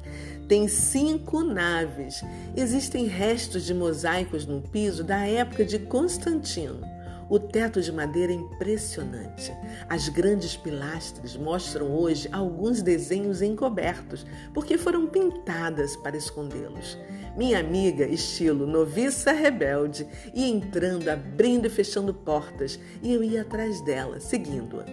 tem 0.49 0.67
cinco 0.69 1.43
naves. 1.43 2.23
Existem 2.57 3.07
restos 3.07 3.65
de 3.65 3.73
mosaicos 3.73 4.45
no 4.47 4.61
piso 4.61 5.05
da 5.05 5.27
época 5.27 5.65
de 5.65 5.79
Constantino. 5.79 6.81
O 7.33 7.41
teto 7.41 7.81
de 7.81 7.91
madeira 7.91 8.31
é 8.31 8.37
impressionante. 8.37 9.57
As 9.89 10.07
grandes 10.11 10.55
pilastras 10.55 11.35
mostram 11.35 11.91
hoje 11.91 12.29
alguns 12.31 12.83
desenhos 12.83 13.41
encobertos, 13.41 14.27
porque 14.53 14.77
foram 14.77 15.07
pintadas 15.07 15.97
para 15.97 16.15
escondê-los. 16.15 16.99
Minha 17.35 17.59
amiga, 17.59 18.05
estilo 18.05 18.67
noviça 18.67 19.33
rebelde, 19.33 20.07
ia 20.35 20.47
entrando, 20.47 21.09
abrindo 21.09 21.65
e 21.65 21.71
fechando 21.71 22.13
portas, 22.13 22.79
e 23.03 23.15
eu 23.15 23.25
ia 23.25 23.41
atrás 23.41 23.81
dela, 23.81 24.21
seguindo-a. 24.21 24.85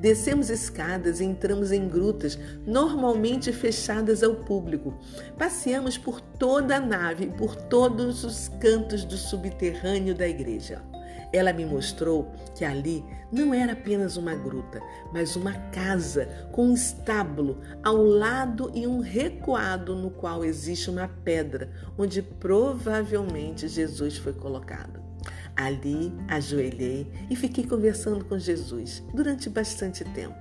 Descemos 0.00 0.48
escadas 0.48 1.20
e 1.20 1.26
entramos 1.26 1.72
em 1.72 1.86
grutas, 1.86 2.38
normalmente 2.66 3.52
fechadas 3.52 4.22
ao 4.22 4.36
público. 4.36 4.98
Passeamos 5.36 5.98
por 5.98 6.22
toda 6.22 6.76
a 6.76 6.80
nave 6.80 7.26
por 7.36 7.54
todos 7.54 8.24
os 8.24 8.48
cantos 8.48 9.04
do 9.04 9.18
subterrâneo 9.18 10.14
da 10.14 10.26
igreja. 10.26 10.90
Ela 11.32 11.52
me 11.52 11.64
mostrou 11.64 12.30
que 12.54 12.64
ali 12.64 13.04
não 13.30 13.54
era 13.54 13.72
apenas 13.72 14.16
uma 14.16 14.34
gruta, 14.34 14.80
mas 15.12 15.36
uma 15.36 15.54
casa 15.70 16.26
com 16.52 16.66
um 16.66 16.74
estábulo 16.74 17.60
ao 17.82 17.96
lado 17.96 18.70
e 18.74 18.86
um 18.86 19.00
recuado 19.00 19.94
no 19.94 20.10
qual 20.10 20.44
existe 20.44 20.90
uma 20.90 21.08
pedra 21.08 21.70
onde 21.96 22.20
provavelmente 22.20 23.68
Jesus 23.68 24.18
foi 24.18 24.34
colocado. 24.34 25.11
Ali 25.56 26.12
ajoelhei 26.28 27.06
e 27.28 27.36
fiquei 27.36 27.66
conversando 27.66 28.24
com 28.24 28.38
Jesus 28.38 29.02
durante 29.12 29.50
bastante 29.50 30.02
tempo. 30.04 30.34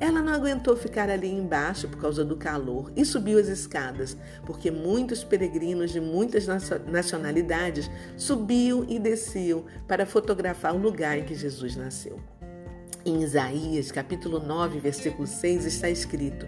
Ela 0.00 0.20
não 0.20 0.32
aguentou 0.32 0.76
ficar 0.76 1.08
ali 1.08 1.28
embaixo 1.28 1.88
por 1.88 2.00
causa 2.00 2.24
do 2.24 2.36
calor 2.36 2.92
e 2.96 3.04
subiu 3.04 3.38
as 3.38 3.46
escadas, 3.48 4.16
porque 4.44 4.70
muitos 4.70 5.22
peregrinos 5.22 5.92
de 5.92 6.00
muitas 6.00 6.46
nacionalidades 6.86 7.90
subiam 8.16 8.84
e 8.88 8.98
desciam 8.98 9.64
para 9.86 10.06
fotografar 10.06 10.74
o 10.74 10.78
lugar 10.78 11.18
em 11.18 11.24
que 11.24 11.34
Jesus 11.34 11.76
nasceu. 11.76 12.18
Em 13.04 13.22
Isaías, 13.22 13.92
capítulo 13.92 14.40
9, 14.40 14.80
versículo 14.80 15.26
6, 15.26 15.66
está 15.66 15.88
escrito: 15.88 16.46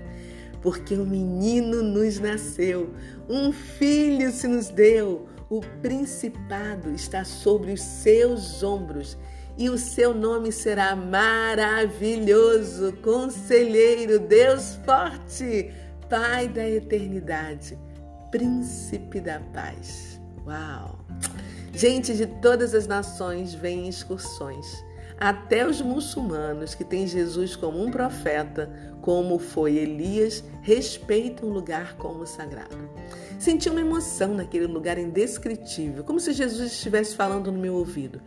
Porque 0.61 0.95
um 0.95 1.07
menino 1.07 1.83
nos 1.83 2.19
nasceu, 2.19 2.91
um 3.29 3.53
filho 3.53 4.31
se 4.33 4.49
nos 4.49 4.69
deu 4.69 5.29
o 5.51 5.61
principado 5.83 6.93
está 6.93 7.25
sobre 7.25 7.73
os 7.73 7.83
seus 7.83 8.63
ombros 8.63 9.19
e 9.59 9.69
o 9.69 9.77
seu 9.77 10.15
nome 10.15 10.53
será 10.53 10.95
maravilhoso, 10.95 12.93
conselheiro, 13.03 14.21
Deus 14.21 14.77
forte, 14.87 15.75
Pai 16.09 16.49
da 16.49 16.69
eternidade, 16.69 17.79
príncipe 18.31 19.21
da 19.21 19.41
paz. 19.53 20.21
Uau! 20.47 20.99
Gente 21.73 22.17
de 22.17 22.27
todas 22.27 22.75
as 22.75 22.89
nações 22.89 23.55
vêm 23.55 23.89
excursões. 23.89 24.85
Até 25.21 25.65
os 25.67 25.81
muçulmanos 25.81 26.75
que 26.75 26.83
têm 26.83 27.07
Jesus 27.07 27.55
como 27.55 27.81
um 27.81 27.91
profeta, 27.93 28.69
como 29.01 29.39
foi 29.39 29.77
Elias, 29.77 30.43
respeitam 30.63 31.49
o 31.49 31.53
lugar 31.53 31.97
como 31.97 32.27
sagrado. 32.27 32.91
Senti 33.41 33.71
uma 33.71 33.81
emoção 33.81 34.35
naquele 34.35 34.67
lugar 34.67 34.99
indescritível, 34.99 36.05
como 36.05 36.21
se 36.21 36.35
Jesus 36.35 36.73
estivesse 36.73 37.17
falando 37.17 37.51
no 37.51 37.59
meu 37.59 37.75
ouvido. 37.75 38.21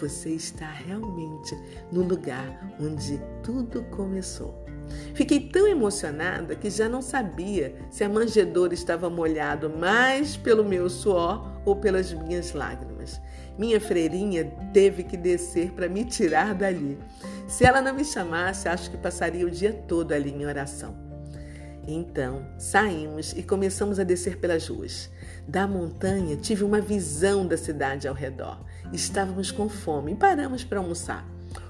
Você 0.00 0.30
está 0.30 0.70
realmente 0.70 1.58
no 1.90 2.04
lugar 2.04 2.72
onde 2.80 3.20
tudo 3.42 3.82
começou. 3.90 4.64
Fiquei 5.12 5.40
tão 5.40 5.66
emocionada 5.66 6.54
que 6.54 6.70
já 6.70 6.88
não 6.88 7.02
sabia 7.02 7.74
se 7.90 8.04
a 8.04 8.08
manjedoura 8.08 8.72
estava 8.72 9.10
molhado 9.10 9.68
mais 9.68 10.36
pelo 10.36 10.64
meu 10.64 10.88
suor 10.88 11.50
ou 11.64 11.74
pelas 11.74 12.12
minhas 12.12 12.52
lágrimas. 12.52 13.20
Minha 13.58 13.80
freirinha 13.80 14.44
teve 14.72 15.02
que 15.02 15.16
descer 15.16 15.72
para 15.72 15.88
me 15.88 16.04
tirar 16.04 16.54
dali. 16.54 16.96
Se 17.48 17.64
ela 17.64 17.82
não 17.82 17.92
me 17.92 18.04
chamasse, 18.04 18.68
acho 18.68 18.88
que 18.88 18.96
passaria 18.96 19.44
o 19.44 19.50
dia 19.50 19.72
todo 19.72 20.12
ali 20.12 20.30
em 20.30 20.46
oração. 20.46 21.09
Então 21.86 22.46
saímos 22.58 23.32
e 23.32 23.42
começamos 23.42 23.98
a 23.98 24.04
descer 24.04 24.38
pelas 24.38 24.68
ruas. 24.68 25.10
Da 25.46 25.66
montanha 25.66 26.36
tive 26.36 26.64
uma 26.64 26.80
visão 26.80 27.46
da 27.46 27.56
cidade 27.56 28.06
ao 28.06 28.14
redor. 28.14 28.60
Estávamos 28.92 29.50
com 29.50 29.68
fome 29.68 30.12
e 30.12 30.16
paramos 30.16 30.64
para 30.64 30.78
almoçar. 30.78 31.26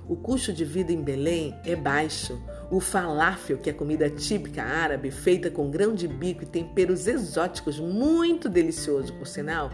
O 0.09 0.17
custo 0.17 0.52
de 0.52 0.64
vida 0.64 0.93
em 0.93 1.00
Belém 1.00 1.55
é 1.64 1.76
baixo. 1.76 2.40
O 2.71 2.81
falafel, 2.81 3.59
que 3.59 3.71
é 3.71 3.73
comida 3.73 4.11
típica 4.11 4.62
árabe, 4.62 5.11
feita 5.11 5.50
com 5.50 5.71
grão 5.71 5.95
de 5.95 6.09
bico 6.09 6.43
e 6.43 6.47
temperos 6.47 7.07
exóticos, 7.07 7.79
muito 7.79 8.49
delicioso 8.49 9.12
por 9.14 9.26
sinal, 9.26 9.71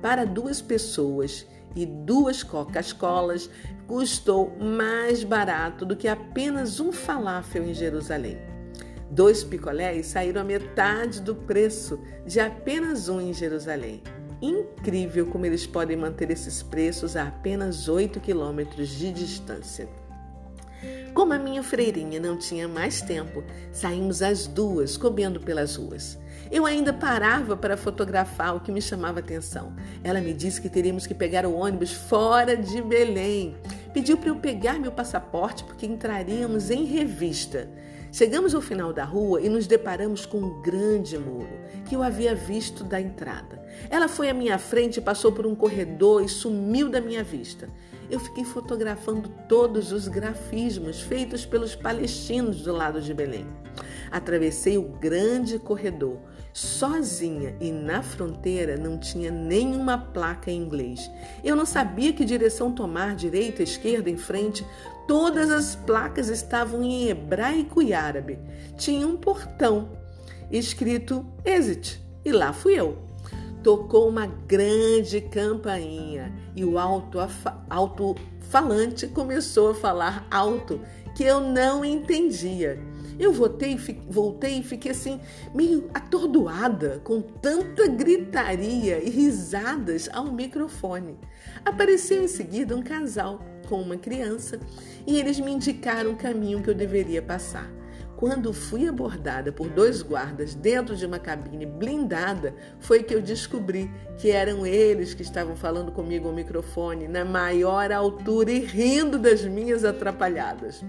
para 0.00 0.24
duas 0.24 0.62
pessoas 0.62 1.46
e 1.74 1.84
duas 1.84 2.42
Coca-Colas 2.42 3.50
custou 3.86 4.56
mais 4.58 5.24
barato 5.24 5.84
do 5.84 5.96
que 5.96 6.08
apenas 6.08 6.80
um 6.80 6.92
falafel 6.92 7.64
em 7.64 7.74
Jerusalém. 7.74 8.38
Dois 9.10 9.42
picolés 9.42 10.06
saíram 10.06 10.40
a 10.40 10.44
metade 10.44 11.20
do 11.20 11.34
preço 11.34 11.98
de 12.24 12.38
apenas 12.38 13.08
um 13.08 13.20
em 13.20 13.34
Jerusalém. 13.34 14.02
Incrível 14.40 15.26
como 15.26 15.44
eles 15.44 15.66
podem 15.66 15.96
manter 15.96 16.30
esses 16.30 16.62
preços 16.62 17.16
a 17.16 17.24
apenas 17.24 17.88
8 17.88 18.20
quilômetros 18.20 18.88
de 18.88 19.12
distância. 19.12 19.88
Como 21.12 21.32
a 21.32 21.38
minha 21.38 21.62
freirinha 21.62 22.20
não 22.20 22.36
tinha 22.38 22.68
mais 22.68 23.02
tempo, 23.02 23.42
saímos 23.72 24.22
as 24.22 24.46
duas 24.46 24.96
comendo 24.96 25.40
pelas 25.40 25.74
ruas. 25.74 26.16
Eu 26.50 26.64
ainda 26.64 26.92
parava 26.92 27.56
para 27.56 27.76
fotografar 27.76 28.56
o 28.56 28.60
que 28.60 28.72
me 28.72 28.80
chamava 28.80 29.18
atenção. 29.18 29.74
Ela 30.04 30.20
me 30.20 30.32
disse 30.32 30.60
que 30.60 30.68
teríamos 30.68 31.06
que 31.06 31.14
pegar 31.14 31.44
o 31.44 31.54
ônibus 31.54 31.92
fora 31.92 32.56
de 32.56 32.80
Belém. 32.80 33.56
Pediu 33.92 34.16
para 34.16 34.30
eu 34.30 34.36
pegar 34.36 34.78
meu 34.78 34.92
passaporte 34.92 35.64
porque 35.64 35.84
entraríamos 35.84 36.70
em 36.70 36.84
revista. 36.84 37.68
Chegamos 38.12 38.56
ao 38.56 38.60
final 38.60 38.92
da 38.92 39.04
rua 39.04 39.40
e 39.40 39.48
nos 39.48 39.68
deparamos 39.68 40.26
com 40.26 40.38
um 40.38 40.60
grande 40.60 41.16
muro 41.16 41.60
que 41.88 41.94
eu 41.94 42.02
havia 42.02 42.34
visto 42.34 42.82
da 42.82 43.00
entrada. 43.00 43.64
Ela 43.88 44.08
foi 44.08 44.28
à 44.28 44.34
minha 44.34 44.58
frente, 44.58 45.00
passou 45.00 45.30
por 45.30 45.46
um 45.46 45.54
corredor 45.54 46.22
e 46.24 46.28
sumiu 46.28 46.88
da 46.88 47.00
minha 47.00 47.22
vista. 47.22 47.68
Eu 48.10 48.18
fiquei 48.18 48.44
fotografando 48.44 49.28
todos 49.48 49.92
os 49.92 50.08
grafismos 50.08 51.00
feitos 51.00 51.46
pelos 51.46 51.76
palestinos 51.76 52.62
do 52.62 52.72
lado 52.72 53.00
de 53.00 53.14
Belém. 53.14 53.46
Atravessei 54.10 54.76
o 54.76 54.82
grande 54.82 55.60
corredor, 55.60 56.18
sozinha 56.52 57.54
e 57.60 57.70
na 57.70 58.02
fronteira 58.02 58.76
não 58.76 58.98
tinha 58.98 59.30
nenhuma 59.30 59.96
placa 59.96 60.50
em 60.50 60.60
inglês. 60.60 61.08
Eu 61.44 61.54
não 61.54 61.64
sabia 61.64 62.12
que 62.12 62.24
direção 62.24 62.72
tomar, 62.72 63.14
direita, 63.14 63.62
esquerda, 63.62 64.10
em 64.10 64.16
frente. 64.16 64.66
Todas 65.06 65.50
as 65.50 65.74
placas 65.74 66.28
estavam 66.28 66.82
em 66.82 67.08
hebraico 67.08 67.82
e 67.82 67.92
árabe. 67.92 68.38
Tinha 68.76 69.06
um 69.06 69.16
portão 69.16 69.90
escrito 70.50 71.24
Exit 71.44 72.00
e 72.24 72.32
lá 72.32 72.52
fui 72.52 72.74
eu. 72.74 72.98
Tocou 73.62 74.08
uma 74.08 74.26
grande 74.26 75.20
campainha 75.20 76.32
e 76.56 76.64
o 76.64 76.78
alto-falante 77.68 79.06
começou 79.08 79.70
a 79.70 79.74
falar 79.74 80.26
alto 80.30 80.80
que 81.14 81.24
eu 81.24 81.40
não 81.40 81.84
entendia. 81.84 82.78
Eu 83.18 83.34
voltei, 83.34 83.76
voltei 84.08 84.60
e 84.60 84.62
fiquei 84.62 84.92
assim, 84.92 85.20
meio 85.54 85.90
atordoada 85.92 87.02
com 87.04 87.20
tanta 87.20 87.86
gritaria 87.86 88.98
e 88.98 89.10
risadas 89.10 90.08
ao 90.10 90.32
microfone. 90.32 91.18
Apareceu 91.62 92.22
em 92.22 92.28
seguida 92.28 92.74
um 92.74 92.82
casal 92.82 93.44
com 93.70 93.80
uma 93.80 93.96
criança 93.96 94.58
e 95.06 95.16
eles 95.16 95.38
me 95.38 95.52
indicaram 95.52 96.10
o 96.10 96.16
caminho 96.16 96.60
que 96.60 96.68
eu 96.68 96.74
deveria 96.74 97.22
passar. 97.22 97.70
Quando 98.16 98.52
fui 98.52 98.86
abordada 98.86 99.50
por 99.50 99.70
dois 99.70 100.02
guardas 100.02 100.54
dentro 100.54 100.94
de 100.94 101.06
uma 101.06 101.18
cabine 101.18 101.64
blindada, 101.64 102.52
foi 102.80 103.02
que 103.02 103.14
eu 103.14 103.22
descobri 103.22 103.90
que 104.18 104.30
eram 104.30 104.66
eles 104.66 105.14
que 105.14 105.22
estavam 105.22 105.56
falando 105.56 105.90
comigo 105.90 106.28
ao 106.28 106.34
microfone 106.34 107.08
na 107.08 107.24
maior 107.24 107.90
altura 107.92 108.50
e 108.50 108.58
rindo 108.58 109.18
das 109.18 109.42
minhas 109.42 109.84
atrapalhadas. 109.84 110.84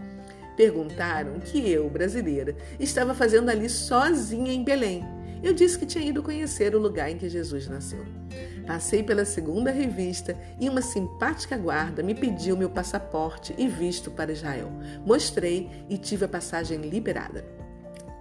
Perguntaram 0.58 1.40
que 1.40 1.72
eu, 1.72 1.90
brasileira, 1.90 2.54
estava 2.78 3.14
fazendo 3.14 3.50
ali 3.50 3.70
sozinha 3.70 4.52
em 4.52 4.64
Belém. 4.64 5.06
Eu 5.42 5.54
disse 5.54 5.80
que 5.80 5.86
tinha 5.86 6.04
ido 6.04 6.22
conhecer 6.22 6.76
o 6.76 6.80
lugar 6.80 7.10
em 7.10 7.18
que 7.18 7.30
Jesus 7.30 7.68
nasceu. 7.68 8.04
Passei 8.65 9.03
pela 9.03 9.25
segunda 9.25 9.72
revista 9.72 10.38
e 10.60 10.70
uma 10.70 10.82
simpática 10.82 11.58
guarda 11.58 12.03
me 12.03 12.13
pediu 12.13 12.56
meu 12.56 12.70
passaporte 12.70 13.53
e 13.58 13.68
visto 13.68 14.12
para 14.12 14.32
Israel. 14.32 14.72
Mostrei 15.06 15.70
e 15.89 15.98
tive 15.98 16.25
a 16.25 16.30
passagem 16.30 16.80
liberada. 16.80 17.44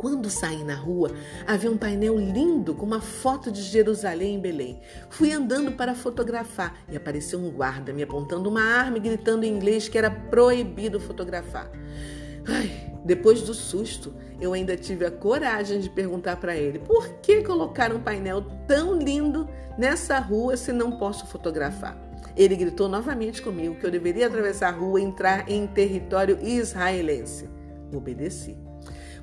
Quando 0.00 0.30
saí 0.30 0.64
na 0.64 0.74
rua, 0.74 1.12
havia 1.46 1.70
um 1.70 1.76
painel 1.76 2.16
lindo 2.16 2.74
com 2.74 2.86
uma 2.86 3.02
foto 3.02 3.52
de 3.52 3.60
Jerusalém 3.60 4.36
em 4.36 4.40
Belém. 4.40 4.80
Fui 5.10 5.30
andando 5.30 5.72
para 5.72 5.94
fotografar 5.94 6.74
e 6.90 6.96
apareceu 6.96 7.38
um 7.38 7.50
guarda 7.50 7.92
me 7.92 8.02
apontando 8.02 8.48
uma 8.48 8.62
arma 8.62 8.96
e 8.96 9.00
gritando 9.00 9.44
em 9.44 9.54
inglês 9.54 9.90
que 9.90 9.98
era 9.98 10.10
proibido 10.10 10.98
fotografar. 10.98 11.70
Ai, 12.50 12.68
depois 13.04 13.42
do 13.42 13.54
susto, 13.54 14.12
eu 14.40 14.52
ainda 14.52 14.76
tive 14.76 15.06
a 15.06 15.10
coragem 15.10 15.78
de 15.78 15.88
perguntar 15.88 16.36
para 16.36 16.56
ele 16.56 16.80
por 16.80 17.08
que 17.20 17.42
colocar 17.42 17.94
um 17.94 18.00
painel 18.00 18.42
tão 18.66 18.98
lindo 18.98 19.48
nessa 19.78 20.18
rua 20.18 20.56
se 20.56 20.72
não 20.72 20.98
posso 20.98 21.26
fotografar. 21.26 21.96
Ele 22.36 22.56
gritou 22.56 22.88
novamente 22.88 23.40
comigo 23.40 23.76
que 23.76 23.86
eu 23.86 23.90
deveria 23.90 24.26
atravessar 24.26 24.68
a 24.68 24.76
rua 24.76 25.00
e 25.00 25.04
entrar 25.04 25.48
em 25.48 25.64
território 25.66 26.38
israelense. 26.42 27.48
Obedeci. 27.94 28.69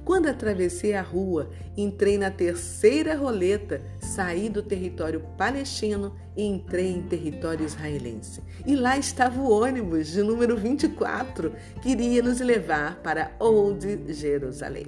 Quando 0.07 0.27
atravessei 0.27 0.93
a 0.93 1.01
rua, 1.01 1.49
entrei 1.75 2.17
na 2.17 2.31
terceira 2.31 3.13
roleta, 3.13 3.81
saí 3.99 4.47
do 4.47 4.63
território 4.63 5.19
palestino 5.37 6.15
e 6.33 6.45
entrei 6.45 6.93
em 6.93 7.01
território 7.01 7.65
israelense. 7.65 8.41
E 8.65 8.73
lá 8.73 8.97
estava 8.97 9.37
o 9.37 9.51
ônibus 9.51 10.07
de 10.07 10.23
número 10.23 10.55
24, 10.55 11.53
que 11.81 11.89
iria 11.89 12.23
nos 12.23 12.39
levar 12.39 13.01
para 13.03 13.35
Old 13.37 14.13
Jerusalém. 14.13 14.87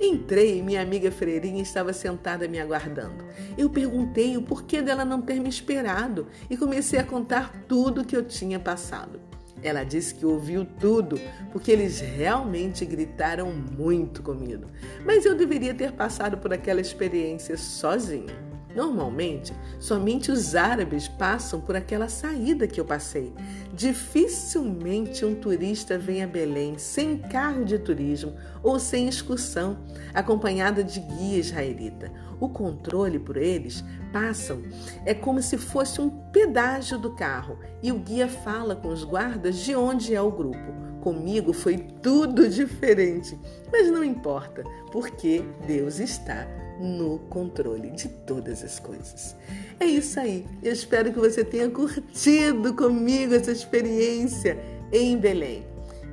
Entrei 0.00 0.56
e 0.56 0.62
minha 0.62 0.80
amiga 0.80 1.12
Freirinha 1.12 1.62
estava 1.62 1.92
sentada 1.92 2.48
me 2.48 2.58
aguardando. 2.58 3.26
Eu 3.58 3.68
perguntei 3.68 4.38
o 4.38 4.42
porquê 4.42 4.80
dela 4.80 5.04
não 5.04 5.20
ter 5.20 5.38
me 5.38 5.50
esperado 5.50 6.28
e 6.48 6.56
comecei 6.56 6.98
a 6.98 7.04
contar 7.04 7.52
tudo 7.68 8.06
que 8.06 8.16
eu 8.16 8.24
tinha 8.24 8.58
passado. 8.58 9.20
Ela 9.66 9.82
disse 9.82 10.14
que 10.14 10.24
ouviu 10.24 10.64
tudo, 10.64 11.20
porque 11.50 11.72
eles 11.72 12.00
realmente 12.00 12.84
gritaram 12.84 13.52
muito 13.52 14.22
comigo. 14.22 14.70
Mas 15.04 15.24
eu 15.24 15.34
deveria 15.34 15.74
ter 15.74 15.92
passado 15.92 16.38
por 16.38 16.52
aquela 16.52 16.80
experiência 16.80 17.56
sozinha. 17.56 18.45
Normalmente, 18.76 19.54
somente 19.80 20.30
os 20.30 20.54
árabes 20.54 21.08
passam 21.08 21.58
por 21.58 21.74
aquela 21.74 22.10
saída 22.10 22.68
que 22.68 22.78
eu 22.78 22.84
passei. 22.84 23.32
Dificilmente 23.72 25.24
um 25.24 25.34
turista 25.34 25.96
vem 25.96 26.22
a 26.22 26.26
Belém 26.26 26.76
sem 26.76 27.16
carro 27.16 27.64
de 27.64 27.78
turismo 27.78 28.34
ou 28.62 28.78
sem 28.78 29.08
excursão, 29.08 29.78
acompanhada 30.12 30.84
de 30.84 31.00
guia 31.00 31.38
israelita. 31.38 32.12
O 32.38 32.50
controle 32.50 33.18
por 33.18 33.38
eles 33.38 33.82
passam 34.12 34.62
é 35.06 35.14
como 35.14 35.40
se 35.40 35.56
fosse 35.56 35.98
um 35.98 36.10
pedágio 36.10 36.98
do 36.98 37.12
carro 37.12 37.58
e 37.82 37.90
o 37.90 37.98
guia 37.98 38.28
fala 38.28 38.76
com 38.76 38.88
os 38.88 39.04
guardas 39.04 39.56
de 39.56 39.74
onde 39.74 40.14
é 40.14 40.20
o 40.20 40.30
grupo. 40.30 40.85
Comigo 41.06 41.52
foi 41.52 41.78
tudo 42.02 42.48
diferente, 42.48 43.38
mas 43.70 43.88
não 43.92 44.02
importa, 44.02 44.64
porque 44.90 45.44
Deus 45.64 46.00
está 46.00 46.48
no 46.80 47.20
controle 47.30 47.92
de 47.92 48.08
todas 48.08 48.64
as 48.64 48.80
coisas. 48.80 49.36
É 49.78 49.84
isso 49.84 50.18
aí. 50.18 50.44
Eu 50.60 50.72
espero 50.72 51.12
que 51.12 51.20
você 51.20 51.44
tenha 51.44 51.70
curtido 51.70 52.74
comigo 52.74 53.36
essa 53.36 53.52
experiência 53.52 54.58
em 54.92 55.16
Belém. 55.16 55.64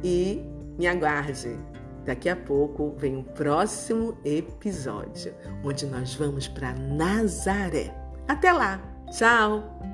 E 0.03 0.43
me 0.77 0.85
aguarde. 0.85 1.57
Daqui 2.05 2.29
a 2.29 2.35
pouco 2.35 2.93
vem 2.95 3.17
o 3.17 3.23
próximo 3.23 4.15
episódio, 4.23 5.33
onde 5.63 5.87
nós 5.87 6.13
vamos 6.13 6.47
para 6.47 6.71
Nazaré. 6.73 7.91
Até 8.27 8.51
lá. 8.51 8.79
Tchau. 9.11 9.92